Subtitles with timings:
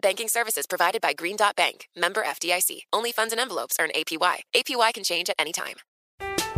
[0.00, 2.82] Banking services provided by Green Dot Bank, member FDIC.
[2.92, 4.42] Only funds and envelopes earn APY.
[4.54, 5.87] APY can change at any time.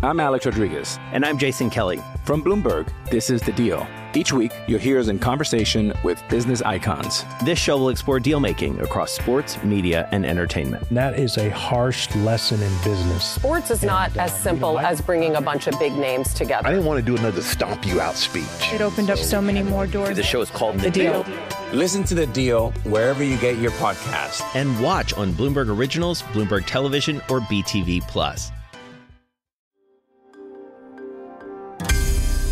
[0.02, 0.98] I'm Alex Rodriguez.
[1.12, 2.00] And I'm Jason Kelly.
[2.24, 3.86] From Bloomberg, this is The Deal.
[4.14, 7.26] Each week, you'll hear us in conversation with business icons.
[7.44, 10.88] This show will explore deal making across sports, media, and entertainment.
[10.88, 13.22] That is a harsh lesson in business.
[13.24, 16.32] Sports is not uh, as simple you know, as bringing a bunch of big names
[16.32, 16.66] together.
[16.66, 18.46] I didn't want to do another stomp you out speech.
[18.72, 20.16] It opened up so many more doors.
[20.16, 21.24] The show is called The, the deal.
[21.24, 21.36] deal.
[21.74, 24.42] Listen to The Deal wherever you get your podcast.
[24.56, 28.50] And watch on Bloomberg Originals, Bloomberg Television, or BTV Plus.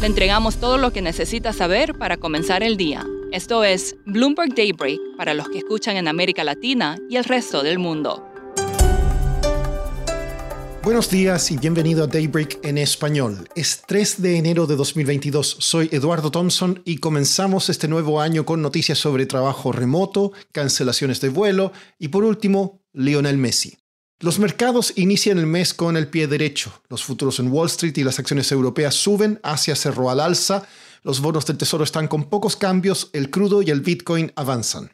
[0.00, 3.04] Le entregamos todo lo que necesita saber para comenzar el día.
[3.32, 7.80] Esto es Bloomberg Daybreak para los que escuchan en América Latina y el resto del
[7.80, 8.24] mundo.
[10.84, 13.48] Buenos días y bienvenido a Daybreak en español.
[13.56, 15.56] Es 3 de enero de 2022.
[15.58, 21.30] Soy Eduardo Thompson y comenzamos este nuevo año con noticias sobre trabajo remoto, cancelaciones de
[21.30, 23.76] vuelo y por último, Lionel Messi.
[24.20, 26.72] Los mercados inician el mes con el pie derecho.
[26.88, 30.66] Los futuros en Wall Street y las acciones europeas suben, Asia cerró al alza,
[31.04, 34.90] los bonos del tesoro están con pocos cambios, el crudo y el Bitcoin avanzan.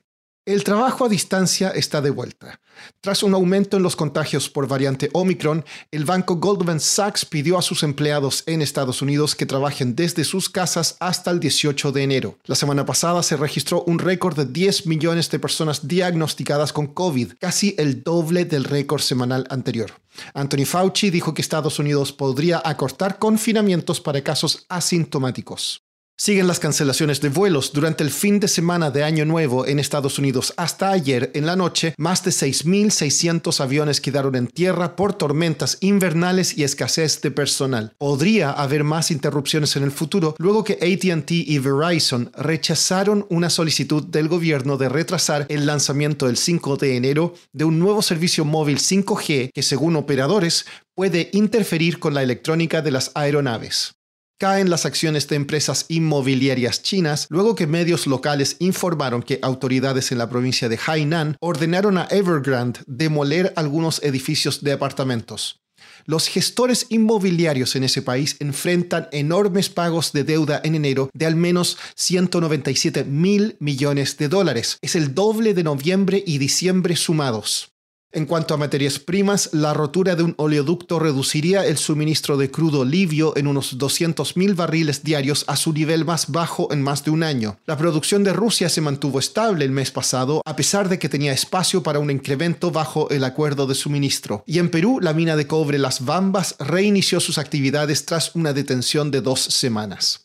[0.46, 2.60] El trabajo a distancia está de vuelta.
[3.00, 7.62] Tras un aumento en los contagios por variante Omicron, el banco Goldman Sachs pidió a
[7.62, 12.38] sus empleados en Estados Unidos que trabajen desde sus casas hasta el 18 de enero.
[12.44, 17.32] La semana pasada se registró un récord de 10 millones de personas diagnosticadas con COVID,
[17.38, 19.92] casi el doble del récord semanal anterior.
[20.34, 25.83] Anthony Fauci dijo que Estados Unidos podría acortar confinamientos para casos asintomáticos.
[26.16, 30.16] Siguen las cancelaciones de vuelos durante el fin de semana de Año Nuevo en Estados
[30.16, 30.54] Unidos.
[30.56, 36.56] Hasta ayer en la noche, más de 6.600 aviones quedaron en tierra por tormentas invernales
[36.56, 37.94] y escasez de personal.
[37.98, 44.04] Podría haber más interrupciones en el futuro luego que ATT y Verizon rechazaron una solicitud
[44.04, 48.78] del gobierno de retrasar el lanzamiento el 5 de enero de un nuevo servicio móvil
[48.78, 50.64] 5G que según operadores
[50.94, 53.96] puede interferir con la electrónica de las aeronaves
[54.38, 60.18] caen las acciones de empresas inmobiliarias chinas luego que medios locales informaron que autoridades en
[60.18, 65.60] la provincia de Hainan ordenaron a Evergrande demoler algunos edificios de apartamentos.
[66.06, 71.36] Los gestores inmobiliarios en ese país enfrentan enormes pagos de deuda en enero de al
[71.36, 74.78] menos 197 mil millones de dólares.
[74.82, 77.73] Es el doble de noviembre y diciembre sumados.
[78.14, 82.84] En cuanto a materias primas, la rotura de un oleoducto reduciría el suministro de crudo
[82.84, 87.24] livio en unos 200.000 barriles diarios a su nivel más bajo en más de un
[87.24, 87.58] año.
[87.66, 91.32] La producción de Rusia se mantuvo estable el mes pasado, a pesar de que tenía
[91.32, 94.44] espacio para un incremento bajo el acuerdo de suministro.
[94.46, 99.10] Y en Perú, la mina de cobre Las Bambas reinició sus actividades tras una detención
[99.10, 100.23] de dos semanas.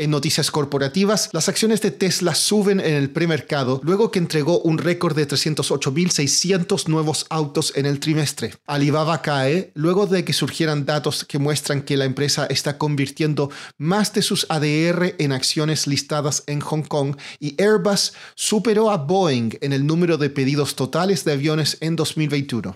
[0.00, 4.78] En noticias corporativas, las acciones de Tesla suben en el premercado luego que entregó un
[4.78, 8.54] récord de 308.600 nuevos autos en el trimestre.
[8.66, 14.14] Alibaba cae luego de que surgieran datos que muestran que la empresa está convirtiendo más
[14.14, 19.74] de sus ADR en acciones listadas en Hong Kong y Airbus superó a Boeing en
[19.74, 22.74] el número de pedidos totales de aviones en 2021.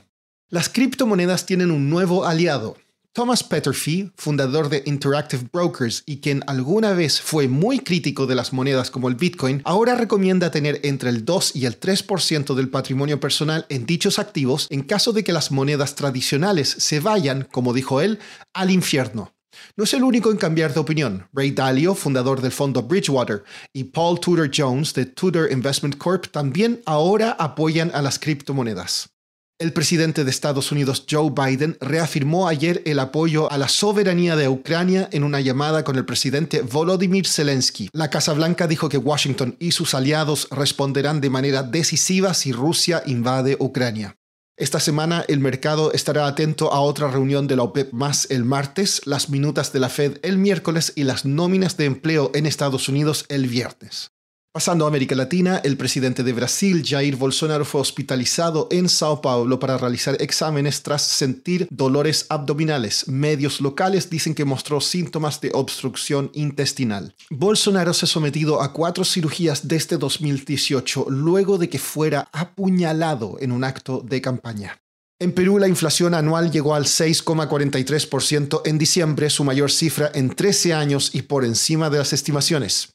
[0.50, 2.76] Las criptomonedas tienen un nuevo aliado,
[3.14, 8.52] Thomas Petterfee, fundador de Interactive Brokers y quien alguna vez fue muy crítico de las
[8.52, 13.20] monedas como el Bitcoin, ahora recomienda tener entre el 2 y el 3% del patrimonio
[13.20, 18.00] personal en dichos activos en caso de que las monedas tradicionales se vayan, como dijo
[18.00, 18.18] él,
[18.52, 19.32] al infierno.
[19.76, 21.28] No es el único en cambiar de opinión.
[21.32, 26.82] Ray Dalio, fundador del fondo Bridgewater, y Paul Tudor Jones de Tudor Investment Corp también
[26.84, 29.13] ahora apoyan a las criptomonedas.
[29.60, 34.48] El presidente de Estados Unidos, Joe Biden, reafirmó ayer el apoyo a la soberanía de
[34.48, 37.88] Ucrania en una llamada con el presidente Volodymyr Zelensky.
[37.92, 43.04] La Casa Blanca dijo que Washington y sus aliados responderán de manera decisiva si Rusia
[43.06, 44.16] invade Ucrania.
[44.56, 49.02] Esta semana el mercado estará atento a otra reunión de la OPEP más el martes,
[49.04, 53.24] las minutas de la Fed el miércoles y las nóminas de empleo en Estados Unidos
[53.28, 54.13] el viernes.
[54.54, 59.58] Pasando a América Latina, el presidente de Brasil, Jair Bolsonaro, fue hospitalizado en Sao Paulo
[59.58, 63.08] para realizar exámenes tras sentir dolores abdominales.
[63.08, 67.16] Medios locales dicen que mostró síntomas de obstrucción intestinal.
[67.30, 73.50] Bolsonaro se ha sometido a cuatro cirugías desde 2018, luego de que fuera apuñalado en
[73.50, 74.78] un acto de campaña.
[75.18, 80.74] En Perú la inflación anual llegó al 6,43% en diciembre, su mayor cifra en 13
[80.74, 82.93] años y por encima de las estimaciones.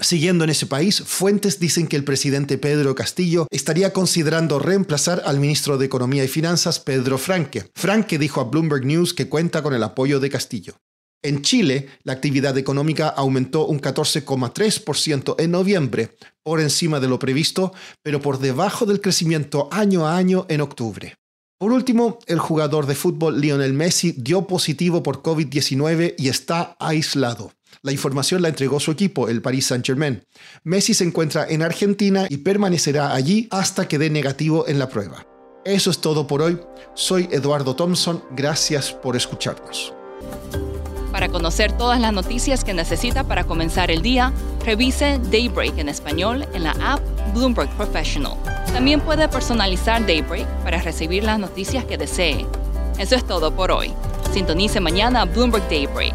[0.00, 5.38] Siguiendo en ese país, fuentes dicen que el presidente Pedro Castillo estaría considerando reemplazar al
[5.38, 7.70] ministro de Economía y Finanzas, Pedro Franque.
[7.74, 10.74] Franque dijo a Bloomberg News que cuenta con el apoyo de Castillo.
[11.22, 17.74] En Chile, la actividad económica aumentó un 14,3% en noviembre, por encima de lo previsto,
[18.02, 21.16] pero por debajo del crecimiento año a año en octubre.
[21.58, 27.52] Por último, el jugador de fútbol Lionel Messi dio positivo por COVID-19 y está aislado.
[27.82, 30.22] La información la entregó su equipo, el Paris Saint-Germain.
[30.64, 35.26] Messi se encuentra en Argentina y permanecerá allí hasta que dé negativo en la prueba.
[35.64, 36.60] Eso es todo por hoy.
[36.94, 38.22] Soy Eduardo Thompson.
[38.32, 39.94] Gracias por escucharnos.
[41.10, 44.32] Para conocer todas las noticias que necesita para comenzar el día,
[44.64, 47.00] revise Daybreak en español en la app
[47.34, 48.34] Bloomberg Professional.
[48.74, 52.46] También puede personalizar Daybreak para recibir las noticias que desee.
[52.98, 53.92] Eso es todo por hoy.
[54.32, 56.14] Sintonice mañana Bloomberg Daybreak.